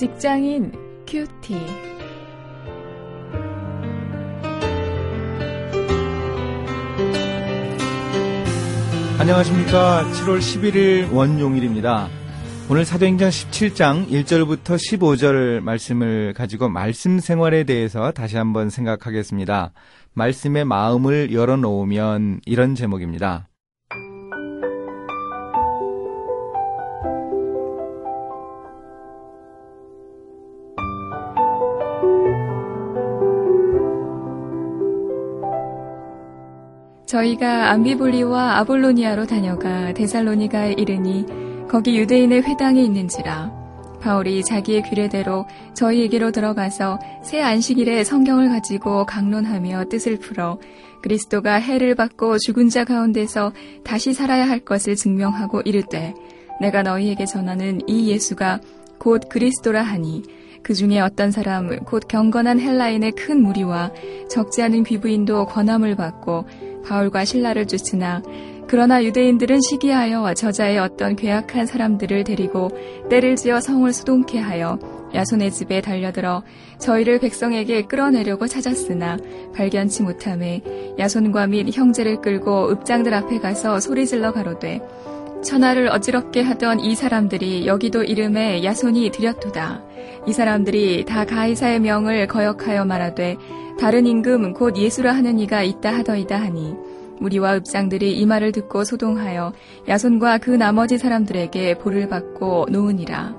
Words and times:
직장인 0.00 0.72
큐티. 1.06 1.54
안녕하십니까. 9.18 10.04
7월 10.04 10.38
11일 10.38 11.12
원용일입니다. 11.12 12.08
오늘 12.70 12.86
사도행전 12.86 13.28
17장 13.28 14.08
1절부터 14.08 14.78
15절 14.78 15.60
말씀을 15.60 16.32
가지고 16.32 16.70
말씀 16.70 17.18
생활에 17.18 17.64
대해서 17.64 18.10
다시 18.12 18.38
한번 18.38 18.70
생각하겠습니다. 18.70 19.72
말씀의 20.14 20.64
마음을 20.64 21.30
열어놓으면 21.34 22.40
이런 22.46 22.74
제목입니다. 22.74 23.49
저희가 37.10 37.72
암비볼리와 37.72 38.58
아볼로니아로 38.58 39.26
다녀가 39.26 39.92
데살로니가에 39.94 40.74
이르니 40.74 41.26
거기 41.68 41.98
유대인의 41.98 42.42
회당이 42.42 42.84
있는지라 42.84 43.50
바울이 44.00 44.44
자기의 44.44 44.82
규례대로 44.82 45.44
저희에게로 45.74 46.30
들어가서 46.30 47.00
새 47.24 47.42
안식일에 47.42 48.04
성경을 48.04 48.48
가지고 48.48 49.04
강론하며 49.06 49.86
뜻을 49.88 50.20
풀어 50.20 50.60
그리스도가 51.02 51.54
해를 51.54 51.96
받고 51.96 52.38
죽은 52.38 52.68
자 52.68 52.84
가운데서 52.84 53.52
다시 53.82 54.12
살아야 54.12 54.48
할 54.48 54.60
것을 54.60 54.94
증명하고 54.94 55.62
이르되 55.62 56.14
내가 56.60 56.84
너희에게 56.84 57.26
전하는 57.26 57.80
이 57.88 58.08
예수가 58.08 58.60
곧 58.98 59.22
그리스도라 59.28 59.82
하니 59.82 60.22
그 60.62 60.74
중에 60.74 61.00
어떤 61.00 61.32
사람 61.32 61.76
곧 61.80 62.04
경건한 62.06 62.60
헬라인의 62.60 63.12
큰 63.12 63.42
무리와 63.42 63.90
적지 64.28 64.62
않은 64.62 64.84
귀부인도 64.84 65.46
권함을 65.46 65.96
받고 65.96 66.44
바울과 66.84 67.24
신라를 67.24 67.66
쫓으나 67.66 68.22
그러나 68.66 69.02
유대인들은 69.02 69.60
시기하여 69.62 70.32
저자의 70.34 70.78
어떤 70.78 71.16
괴악한 71.16 71.66
사람들을 71.66 72.22
데리고 72.22 72.68
때를 73.10 73.34
지어 73.34 73.60
성을 73.60 73.92
수동케 73.92 74.38
하여 74.38 74.78
야손의 75.12 75.50
집에 75.50 75.80
달려들어 75.80 76.44
저희를 76.78 77.18
백성에게 77.18 77.86
끌어내려고 77.86 78.46
찾았으나 78.46 79.18
발견치 79.56 80.04
못함에 80.04 80.62
야손과 80.98 81.48
및 81.48 81.76
형제를 81.76 82.20
끌고 82.20 82.70
읍장들 82.70 83.12
앞에 83.12 83.40
가서 83.40 83.80
소리질러 83.80 84.32
가로되 84.32 84.80
천하를 85.42 85.88
어지럽게 85.88 86.42
하던 86.42 86.80
이 86.80 86.94
사람들이 86.94 87.66
여기도 87.66 88.02
이름에 88.02 88.62
야손이 88.62 89.10
드렸도다. 89.10 89.82
이 90.26 90.32
사람들이 90.32 91.04
다 91.04 91.24
가이사의 91.24 91.80
명을 91.80 92.26
거역하여 92.26 92.84
말하되 92.84 93.36
다른 93.78 94.06
임금 94.06 94.52
곧 94.52 94.76
예수라 94.76 95.12
하는 95.12 95.38
이가 95.38 95.62
있다 95.62 95.92
하더이다 95.92 96.38
하니 96.38 96.74
우리와 97.20 97.56
읍장들이 97.56 98.18
이 98.18 98.26
말을 98.26 98.52
듣고 98.52 98.84
소동하여 98.84 99.52
야손과 99.88 100.38
그 100.38 100.50
나머지 100.50 100.98
사람들에게 100.98 101.78
볼을 101.78 102.08
받고 102.08 102.66
놓으니라. 102.70 103.34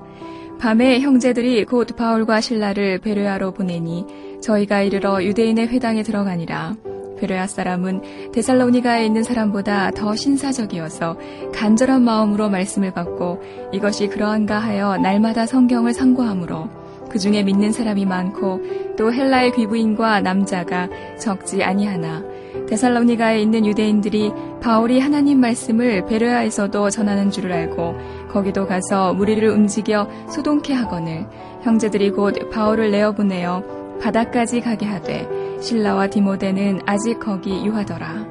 밤에 0.60 1.00
형제들이 1.00 1.64
곧 1.64 1.88
바울과 1.96 2.40
신라를 2.40 2.98
베레아로 2.98 3.52
보내니 3.52 4.06
저희가 4.40 4.82
이르러 4.82 5.22
유대인의 5.22 5.68
회당에 5.68 6.02
들어가니라. 6.02 6.76
베레아 7.22 7.46
사람은 7.46 8.32
데살로니가에 8.32 9.06
있는 9.06 9.22
사람보다 9.22 9.92
더 9.92 10.16
신사적이어서 10.16 11.16
간절한 11.54 12.02
마음으로 12.02 12.50
말씀을 12.50 12.92
받고 12.92 13.40
이것이 13.72 14.08
그러한가 14.08 14.58
하여 14.58 14.96
날마다 14.96 15.46
성경을 15.46 15.94
상고하므로 15.94 16.68
그 17.08 17.20
중에 17.20 17.44
믿는 17.44 17.70
사람이 17.70 18.06
많고 18.06 18.60
또 18.96 19.12
헬라의 19.12 19.52
귀부인과 19.52 20.20
남자가 20.22 20.88
적지 21.20 21.62
아니하나 21.62 22.24
데살로니가에 22.68 23.40
있는 23.40 23.66
유대인들이 23.66 24.32
바울이 24.60 24.98
하나님 24.98 25.38
말씀을 25.38 26.06
베레아에서도 26.06 26.90
전하는 26.90 27.30
줄을 27.30 27.52
알고 27.52 27.94
거기도 28.30 28.66
가서 28.66 29.14
무리를 29.14 29.48
움직여 29.48 30.08
소동케 30.28 30.72
하거늘 30.72 31.26
형제들이 31.62 32.10
곧 32.10 32.50
바울을 32.50 32.90
내어 32.90 33.12
보내어 33.12 33.62
바다까지 34.00 34.60
가게 34.62 34.86
하되 34.86 35.41
신라와 35.62 36.08
디모데는 36.08 36.80
아직 36.86 37.20
거기 37.20 37.64
유하더라. 37.64 38.26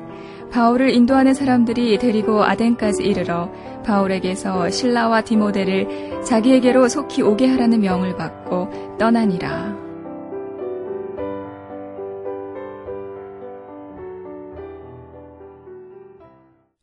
바울을 0.52 0.94
인도하는 0.94 1.34
사람들이 1.34 1.97
데리고 1.97 2.44
아덴까지 2.44 3.03
이르러 3.03 3.50
바울에게서 3.86 4.69
신라와 4.69 5.22
디모데를 5.22 6.22
자기에게로 6.25 6.90
속히 6.90 7.22
오게 7.22 7.47
하라는 7.47 7.80
명을 7.80 8.18
받고 8.18 8.97
떠나니라. 9.00 9.80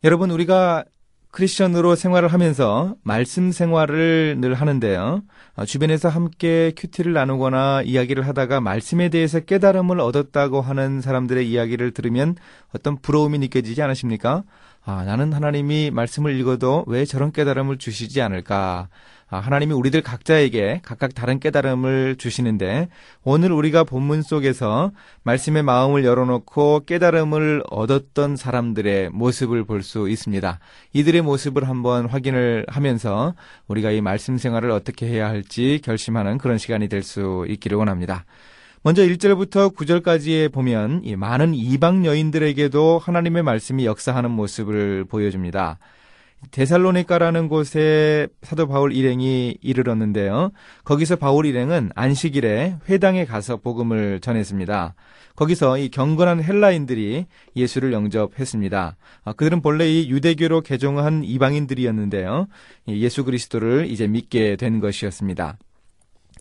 여러분, 0.02 0.30
우리가 0.30 0.84
크리스천으로 1.30 1.94
생활을 1.94 2.28
하면서 2.32 2.94
말씀 3.02 3.52
생활을 3.52 4.36
늘 4.40 4.54
하는데요. 4.54 5.22
어, 5.56 5.64
주변에서 5.64 6.08
함께 6.08 6.72
큐티를 6.76 7.12
나누거나 7.12 7.82
이야기를 7.82 8.26
하다가 8.26 8.60
말씀에 8.60 9.08
대해서 9.10 9.40
깨달음을 9.40 10.00
얻었다고 10.00 10.60
하는 10.60 11.00
사람들의 11.00 11.48
이야기를 11.48 11.92
들으면 11.92 12.36
어떤 12.74 12.98
부러움이 12.98 13.38
느껴지지 13.38 13.82
않으십니까? 13.82 14.44
아, 14.84 15.04
나는 15.04 15.34
하나님이 15.34 15.90
말씀을 15.90 16.38
읽어도 16.40 16.84
왜 16.86 17.04
저런 17.04 17.30
깨달음을 17.30 17.76
주시지 17.76 18.22
않을까? 18.22 18.88
아, 19.30 19.38
하나님이 19.40 19.74
우리들 19.74 20.00
각자에게 20.00 20.80
각각 20.82 21.14
다른 21.14 21.38
깨달음을 21.38 22.16
주시는데 22.16 22.88
오늘 23.24 23.52
우리가 23.52 23.84
본문 23.84 24.22
속에서 24.22 24.90
말씀의 25.22 25.62
마음을 25.64 26.02
열어놓고 26.04 26.84
깨달음을 26.86 27.62
얻었던 27.70 28.36
사람들의 28.36 29.10
모습을 29.10 29.64
볼 29.64 29.82
수 29.82 30.08
있습니다. 30.08 30.58
이들의 30.94 31.22
모습을 31.22 31.68
한번 31.68 32.06
확인을 32.06 32.64
하면서 32.68 33.34
우리가 33.68 33.90
이 33.90 34.00
말씀 34.00 34.38
생활을 34.38 34.70
어떻게 34.70 35.06
해야 35.06 35.28
할지 35.28 35.80
결심하는 35.84 36.38
그런 36.38 36.58
시간이 36.58 36.88
될 36.88 37.02
수 37.02 37.46
있기를 37.48 37.78
원합니다. 37.78 38.24
먼저 38.82 39.02
1절부터 39.02 39.74
9절까지에 39.74 40.52
보면 40.52 41.02
이 41.04 41.16
많은 41.16 41.54
이방 41.54 42.04
여인들에게도 42.06 42.98
하나님의 42.98 43.42
말씀이 43.42 43.84
역사하는 43.86 44.30
모습을 44.30 45.04
보여줍니다. 45.04 45.78
데살로니카라는 46.50 47.48
곳에 47.48 48.28
사도 48.42 48.68
바울 48.68 48.92
일행이 48.92 49.58
이르렀는데요. 49.60 50.50
거기서 50.84 51.16
바울 51.16 51.46
일행은 51.46 51.90
안식일에 51.94 52.76
회당에 52.88 53.24
가서 53.24 53.56
복음을 53.58 54.20
전했습니다. 54.20 54.94
거기서 55.36 55.78
이 55.78 55.88
경건한 55.88 56.42
헬라인들이 56.42 57.26
예수를 57.54 57.92
영접했습니다. 57.92 58.96
아, 59.24 59.32
그들은 59.34 59.62
본래 59.62 59.88
이 59.88 60.08
유대교로 60.10 60.62
개종한 60.62 61.22
이방인들이었는데요. 61.22 62.48
예수 62.88 63.24
그리스도를 63.24 63.88
이제 63.88 64.08
믿게 64.08 64.56
된 64.56 64.80
것이었습니다. 64.80 65.58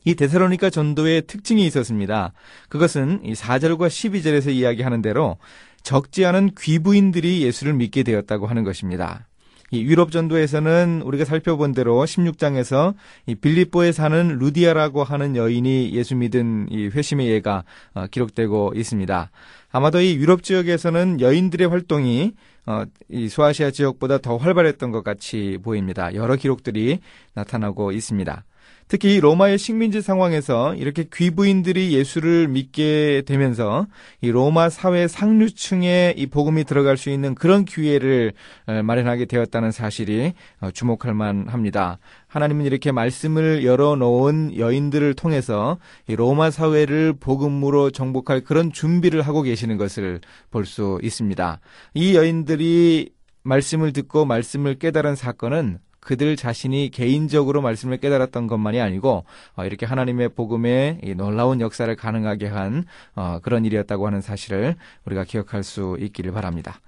이 0.05 0.15
데살로니카 0.15 0.69
전도의 0.69 1.23
특징이 1.27 1.65
있었습니다. 1.67 2.33
그것은 2.69 3.19
이 3.23 3.33
4절과 3.33 3.87
12절에서 3.87 4.51
이야기하는 4.51 5.01
대로 5.01 5.37
적지 5.83 6.25
않은 6.25 6.51
귀부인들이 6.57 7.43
예수를 7.43 7.73
믿게 7.73 8.03
되었다고 8.03 8.47
하는 8.47 8.63
것입니다. 8.63 9.26
이 9.71 9.81
유럽 9.83 10.11
전도에서는 10.11 11.01
우리가 11.03 11.25
살펴본 11.25 11.73
대로 11.73 12.03
16장에서 12.03 12.93
이 13.25 13.35
빌립보에 13.35 13.91
사는 13.91 14.37
루디아라고 14.39 15.03
하는 15.03 15.35
여인이 15.35 15.91
예수 15.93 16.15
믿은 16.15 16.67
이 16.69 16.87
회심의 16.87 17.27
예가 17.27 17.63
어, 17.93 18.07
기록되고 18.07 18.73
있습니다. 18.75 19.31
아마도 19.71 19.99
이 19.99 20.15
유럽 20.15 20.43
지역에서는 20.43 21.19
여인들의 21.19 21.67
활동이 21.67 22.33
어, 22.65 22.83
이 23.09 23.29
소아시아 23.29 23.71
지역보다 23.71 24.19
더 24.19 24.37
활발했던 24.37 24.91
것 24.91 25.03
같이 25.03 25.57
보입니다. 25.63 26.13
여러 26.15 26.35
기록들이 26.35 26.99
나타나고 27.33 27.91
있습니다. 27.91 28.43
특히 28.87 29.19
로마의 29.19 29.57
식민지 29.57 30.01
상황에서 30.01 30.75
이렇게 30.75 31.05
귀부인들이 31.11 31.93
예수를 31.93 32.47
믿게 32.47 33.23
되면서 33.25 33.87
이 34.21 34.31
로마 34.31 34.69
사회 34.69 35.07
상류층에 35.07 36.13
이 36.15 36.27
복음이 36.27 36.63
들어갈 36.63 36.95
수 36.95 37.09
있는 37.09 37.35
그런 37.35 37.65
기회를 37.65 38.33
마련하게 38.83 39.25
되었다는 39.25 39.71
사실이 39.71 40.33
어, 40.61 40.71
주목할 40.71 41.13
만합니다. 41.13 41.97
하나님은 42.27 42.65
이렇게 42.65 42.91
말씀을 42.91 43.65
열어놓은 43.65 44.57
여인들을 44.57 45.13
통해서 45.15 45.77
이 46.07 46.15
로마 46.15 46.51
사회를 46.51 47.13
복음으로 47.19 47.89
정복할 47.91 48.41
그런 48.41 48.71
준비를 48.71 49.21
하고 49.21 49.41
계시는 49.41 49.77
것을 49.77 50.21
볼 50.51 50.67
수 50.67 50.99
있습니다. 51.01 51.59
이 51.93 52.15
여인들이 52.15 53.09
말씀을 53.43 53.93
듣고 53.93 54.25
말씀을 54.25 54.75
깨달은 54.79 55.15
사건은 55.15 55.79
그들 56.07 56.37
자신이 56.37 56.89
개인적으로 56.89 57.61
말씀을 57.61 57.97
깨달았던 57.97 58.47
것만이 58.47 58.79
아니고 58.79 59.25
어, 59.57 59.65
이렇게 59.65 59.85
하나님의 59.85 60.29
복음에 60.29 61.01
놀라운 61.17 61.59
역사를 61.59 61.93
가능하게 61.93 62.47
한 62.47 62.85
어, 63.15 63.39
그런 63.41 63.65
일이었다고 63.65 64.07
하는 64.07 64.21
사실을 64.21 64.77
우리가 65.05 65.25
기억할 65.25 65.63
수 65.63 65.97
있기를 65.99 66.31
바랍니다. 66.31 66.79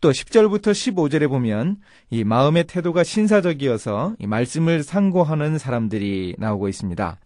또 0.00 0.12
10절부터 0.12 0.70
15절에 0.70 1.28
보면 1.28 1.78
이 2.08 2.22
마음의 2.22 2.68
태도가 2.68 3.02
신사적이어서 3.02 4.14
이 4.20 4.28
말씀을 4.28 4.84
상고하는 4.84 5.58
사람들이 5.58 6.36
나오고 6.38 6.68
있습니다. 6.68 7.18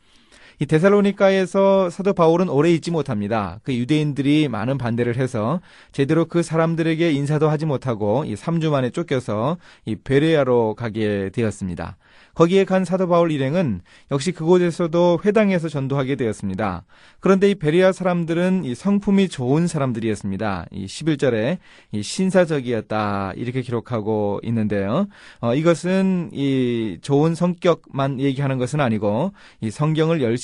이 0.59 0.67
데살로니카에서 0.67 1.91
사도 1.91 2.13
바울은 2.13 2.49
오래 2.49 2.71
있지 2.71 2.91
못합니다. 2.91 3.61
그 3.63 3.75
유대인들이 3.75 4.49
많은 4.49 4.79
반대를 4.79 5.17
해서 5.17 5.61
제대로 5.93 6.27
그 6.27 6.43
사람들에게 6.43 7.11
인사도 7.13 7.49
하지 7.49 7.67
못하고 7.67 8.25
이 8.25 8.35
3주 8.35 8.71
만에 8.71 8.91
쫓겨서 8.91 9.57
이 9.85 9.97
베레아로 9.97 10.75
가게 10.75 11.31
되었습니다. 11.31 11.97
거기에 12.35 12.65
간 12.65 12.85
사도 12.85 13.09
바울 13.09 13.31
일행은 13.31 13.83
역시 14.11 14.33
그곳에서도 14.33 15.21
회당에서 15.25 15.69
전도하게 15.69 16.17
되었습니다. 16.17 16.85
그런데 17.21 17.51
이 17.51 17.55
베리아 17.55 17.93
사람들은 17.93 18.65
이 18.65 18.75
성품이 18.75 19.29
좋은 19.29 19.67
사람들이었습니다. 19.67 20.67
이 20.71 20.87
11절에 20.87 21.59
이 21.93 22.03
신사적이었다 22.03 23.33
이렇게 23.37 23.61
기록하고 23.61 24.41
있는데요. 24.45 25.09
어, 25.41 25.55
이것은 25.55 26.31
이 26.33 26.99
좋은 27.03 27.35
성격만 27.35 28.21
얘기하는 28.21 28.59
것은 28.59 28.81
아니고 28.81 29.33
이 29.61 29.71
성경을 29.71 30.23
열심히 30.23 30.42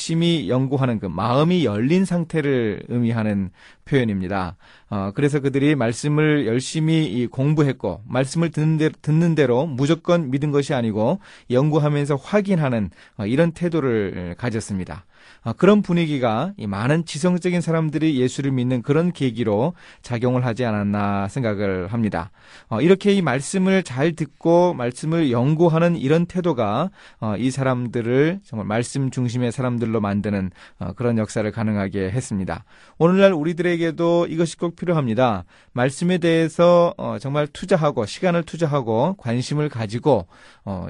연구하는 0.49 0.99
그 0.99 1.07
마음이 1.07 1.65
열린 1.65 2.05
상태를 2.05 2.85
의미하는 2.89 3.51
표현입니다. 3.85 4.57
어, 4.91 5.11
그래서 5.15 5.41
그들이 5.41 5.75
말씀을 5.75 6.47
열심히 6.47 7.27
공부했고 7.27 8.03
말씀을 8.07 8.51
듣는 8.51 8.79
대로, 8.79 8.93
듣는 9.03 9.35
대로 9.35 9.67
무조건 9.67 10.31
믿은 10.31 10.51
것이 10.51 10.75
아니고 10.75 11.21
연구하면서 11.51 12.17
확인하는 12.17 12.91
어, 13.17 13.27
이런 13.27 13.53
태도를 13.53 14.35
가졌습니다. 14.39 15.05
어, 15.45 15.53
그런 15.53 15.83
분위기가 15.83 16.53
많은 16.59 17.05
지성적인 17.05 17.61
사람들이 17.61 18.21
예수를 18.21 18.51
믿는 18.53 18.83
그런 18.83 19.13
계기로 19.13 19.75
작용을 20.03 20.45
하지 20.45 20.65
않았나 20.65 21.29
생각을 21.29 21.89
합니다. 21.89 22.31
어, 22.69 22.81
이렇게 22.81 23.13
이 23.13 23.23
말씀을 23.23 23.83
잘 23.83 24.13
듣고 24.13 24.75
말씀을 24.75 25.31
연구하는 25.31 25.97
이런 25.97 26.27
태도가 26.27 26.91
어, 27.21 27.37
이 27.37 27.51
사람들을 27.51 28.41
정말 28.45 28.67
말씀 28.67 29.11
중심의 29.11 29.53
사람들 29.53 29.88
로 29.89 30.01
만드는 30.01 30.51
그런 30.97 31.19
역사를 31.19 31.51
가능하게 31.51 32.11
했습니다. 32.11 32.65
오늘날 32.99 33.33
우리들에게도 33.33 34.27
이것이 34.29 34.57
꼭 34.57 34.77
필요합니다. 34.77 35.45
말씀에 35.73 36.19
대해서 36.19 36.95
정말 37.21 37.47
투자하고 37.47 38.07
시간을 38.07 38.43
투자하고 38.43 39.15
관심을 39.19 39.69
가지고 39.69 40.27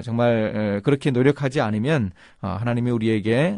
정말 0.03 0.81
그렇게 0.83 1.11
노력하지 1.11 1.61
않으면 1.61 2.11
하나님이 2.41 2.91
우리에게 2.91 3.57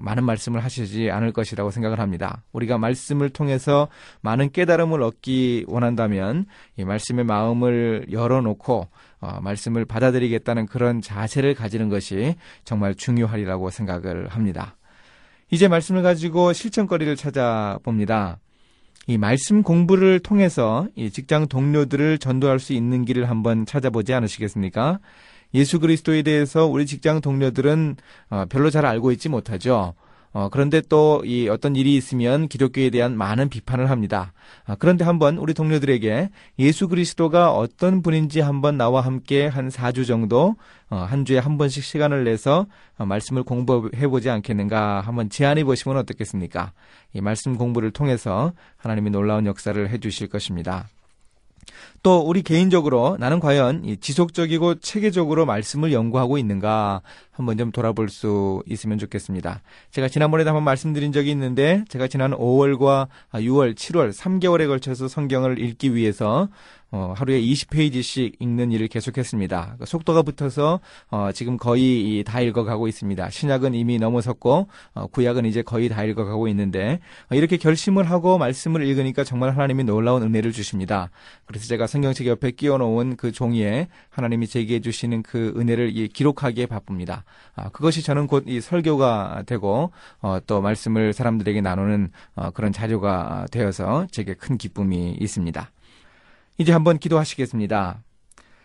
많은 0.00 0.24
말씀을 0.24 0.64
하시지 0.64 1.10
않을 1.10 1.32
것이라고 1.32 1.70
생각을 1.70 2.00
합니다. 2.00 2.42
우리가 2.52 2.78
말씀을 2.78 3.30
통해서 3.30 3.88
많은 4.22 4.50
깨달음을 4.50 5.02
얻기 5.02 5.66
원한다면 5.68 6.46
이 6.76 6.84
말씀의 6.84 7.24
마음을 7.24 8.06
열어놓고 8.10 8.88
어, 9.20 9.38
말씀을 9.42 9.84
받아들이겠다는 9.84 10.66
그런 10.66 11.02
자세를 11.02 11.54
가지는 11.54 11.90
것이 11.90 12.36
정말 12.64 12.94
중요하리라고 12.94 13.68
생각을 13.68 14.28
합니다. 14.28 14.76
이제 15.50 15.66
말씀을 15.66 16.02
가지고 16.02 16.52
실천거리를 16.52 17.16
찾아봅니다. 17.16 18.38
이 19.06 19.18
말씀 19.18 19.62
공부를 19.62 20.20
통해서 20.20 20.86
이 20.94 21.10
직장 21.10 21.48
동료들을 21.48 22.18
전도할 22.18 22.60
수 22.60 22.72
있는 22.72 23.04
길을 23.04 23.28
한번 23.28 23.66
찾아보지 23.66 24.14
않으시겠습니까? 24.14 25.00
예수 25.54 25.80
그리스도에 25.80 26.22
대해서 26.22 26.66
우리 26.66 26.86
직장 26.86 27.20
동료들은 27.20 27.96
어, 28.30 28.44
별로 28.48 28.70
잘 28.70 28.86
알고 28.86 29.10
있지 29.10 29.28
못하죠. 29.28 29.94
어, 30.32 30.48
그런데 30.50 30.80
또 30.80 31.20
이 31.24 31.48
어떤 31.48 31.76
일이 31.76 31.96
있으면 31.96 32.48
기독교에 32.48 32.90
대한 32.90 33.16
많은 33.16 33.48
비판을 33.48 33.90
합니다. 33.90 34.32
아, 34.66 34.76
그런데 34.78 35.04
한번 35.04 35.38
우리 35.38 35.54
동료들에게 35.54 36.30
예수 36.58 36.88
그리스도가 36.88 37.52
어떤 37.52 38.02
분인지 38.02 38.40
한번 38.40 38.76
나와 38.76 39.00
함께 39.00 39.46
한 39.46 39.68
4주 39.68 40.06
정도 40.06 40.56
어, 40.88 40.96
한 40.96 41.24
주에 41.24 41.38
한 41.38 41.58
번씩 41.58 41.84
시간을 41.84 42.24
내서 42.24 42.66
어, 42.98 43.06
말씀을 43.06 43.42
공부해 43.42 44.08
보지 44.08 44.30
않겠는가 44.30 45.00
한번 45.00 45.30
제안해 45.30 45.64
보시면 45.64 45.96
어떻겠습니까? 45.98 46.72
이 47.12 47.20
말씀 47.20 47.56
공부를 47.56 47.90
통해서 47.90 48.52
하나님이 48.76 49.10
놀라운 49.10 49.46
역사를 49.46 49.88
해 49.88 49.98
주실 49.98 50.28
것입니다. 50.28 50.88
또 52.02 52.20
우리 52.20 52.42
개인적으로 52.42 53.16
나는 53.20 53.40
과연 53.40 53.96
지속적이고 54.00 54.76
체계적으로 54.76 55.44
말씀을 55.44 55.92
연구하고 55.92 56.38
있는가 56.38 57.02
한번 57.32 57.58
좀 57.58 57.72
돌아볼 57.72 58.08
수 58.08 58.62
있으면 58.66 58.98
좋겠습니다. 58.98 59.62
제가 59.90 60.08
지난번에도 60.08 60.50
한번 60.50 60.64
말씀드린 60.64 61.12
적이 61.12 61.30
있는데 61.32 61.84
제가 61.88 62.08
지난 62.08 62.32
5월과 62.32 63.08
6월, 63.32 63.74
7월 63.74 64.12
3개월에 64.12 64.66
걸쳐서 64.66 65.08
성경을 65.08 65.58
읽기 65.58 65.94
위해서 65.94 66.48
어, 66.92 67.14
하루에 67.16 67.40
20페이지씩 67.40 68.34
읽는 68.40 68.72
일을 68.72 68.88
계속했습니다. 68.88 69.76
그 69.78 69.86
속도가 69.86 70.22
붙어서 70.22 70.80
어, 71.10 71.30
지금 71.32 71.56
거의 71.56 72.24
다 72.24 72.40
읽어가고 72.40 72.88
있습니다. 72.88 73.30
신약은 73.30 73.74
이미 73.74 73.98
넘어섰고 73.98 74.68
어, 74.94 75.06
구약은 75.06 75.44
이제 75.44 75.62
거의 75.62 75.88
다 75.88 76.02
읽어가고 76.02 76.48
있는데 76.48 76.98
어, 77.30 77.36
이렇게 77.36 77.58
결심을 77.58 78.10
하고 78.10 78.38
말씀을 78.38 78.84
읽으니까 78.84 79.22
정말 79.22 79.50
하나님이 79.54 79.84
놀라운 79.84 80.22
은혜를 80.24 80.50
주십니다. 80.50 81.10
그래서 81.46 81.66
제가 81.66 81.86
성경책 81.90 82.26
옆에 82.28 82.52
끼워놓은 82.52 83.16
그 83.16 83.32
종이에 83.32 83.88
하나님이 84.08 84.46
제게 84.46 84.80
주시는 84.80 85.22
그 85.22 85.52
은혜를 85.56 85.92
기록하기에 86.08 86.66
바쁩니다. 86.66 87.24
아, 87.54 87.68
그것이 87.68 88.02
저는 88.02 88.26
곧 88.26 88.48
이 88.48 88.60
설교가 88.60 89.42
되고 89.46 89.92
어, 90.22 90.38
또 90.46 90.62
말씀을 90.62 91.12
사람들에게 91.12 91.60
나누는 91.60 92.10
어, 92.36 92.50
그런 92.50 92.72
자료가 92.72 93.46
되어서 93.50 94.06
제게 94.10 94.32
큰 94.34 94.56
기쁨이 94.56 95.16
있습니다. 95.20 95.70
이제 96.56 96.72
한번 96.72 96.98
기도하시겠습니다. 96.98 98.02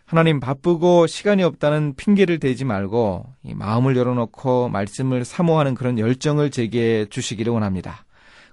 하나님 0.05 0.39
바쁘고 0.39 1.07
시간이 1.07 1.43
없다는 1.43 1.95
핑계를 1.95 2.39
대지 2.39 2.63
말고 2.63 3.25
마음을 3.41 3.97
열어놓고 3.97 4.69
말씀을 4.69 5.25
사모하는 5.25 5.73
그런 5.73 5.97
열정을 5.97 6.51
제게 6.51 7.05
주시기를 7.09 7.51
원합니다. 7.51 8.04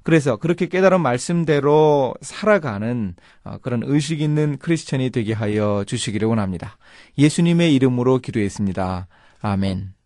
그래서 0.02 0.36
그렇게 0.36 0.66
깨달은 0.66 1.00
말씀대로 1.00 2.14
살아가는 2.20 3.14
어, 3.44 3.58
그런 3.58 3.82
의식 3.84 4.20
있는 4.20 4.58
크리스천이 4.58 5.10
되게 5.10 5.32
하여 5.32 5.84
주시기를 5.86 6.28
원합니다. 6.28 6.76
예수님의 7.18 7.74
이름으로 7.74 8.18
기도했습니다. 8.18 9.08
아멘. 9.40 10.01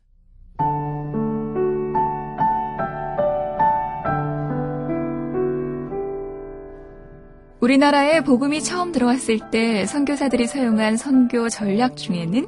우리나라에 7.66 8.20
복음이 8.20 8.62
처음 8.62 8.92
들어왔을 8.92 9.50
때 9.50 9.86
선교사들이 9.86 10.46
사용한 10.46 10.96
선교 10.96 11.48
전략 11.48 11.96
중에는 11.96 12.46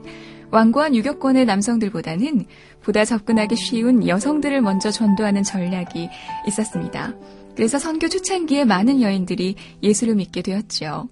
완고한 0.52 0.94
유교권의 0.94 1.44
남성들보다는 1.44 2.44
보다 2.84 3.04
접근하기 3.04 3.56
쉬운 3.56 4.06
여성들을 4.06 4.60
먼저 4.60 4.92
전도하는 4.92 5.42
전략이 5.42 6.08
있었습니다. 6.46 7.16
그래서 7.56 7.80
선교 7.80 8.08
초창기에 8.08 8.64
많은 8.64 9.02
여인들이 9.02 9.56
예수를 9.82 10.14
믿게 10.14 10.42
되었죠. 10.42 11.08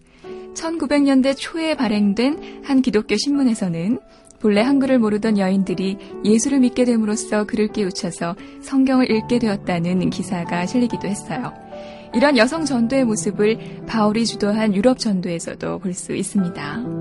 1900년대 0.55 1.37
초에 1.37 1.75
발행된 1.75 2.63
한 2.63 2.83
기독교 2.83 3.17
신문에서는 3.17 3.99
본래 4.39 4.61
한글을 4.61 5.01
모르던 5.01 5.37
여인들이 5.37 5.99
예수를 6.25 6.61
믿게 6.61 6.85
됨으로써 6.85 7.45
그를 7.45 7.67
깨우쳐서 7.73 8.37
성경을 8.63 9.11
읽게 9.11 9.41
되었다는 9.41 10.11
기사가 10.11 10.65
실리기도 10.67 11.09
했어요. 11.09 11.66
이런 12.15 12.37
여성 12.37 12.65
전도의 12.65 13.05
모습을 13.05 13.85
바울이 13.87 14.27
주도한 14.27 14.75
유럽 14.75 14.99
전도에서도 14.99 15.79
볼 15.79 15.93
수 15.93 16.15
있습니다. 16.15 16.96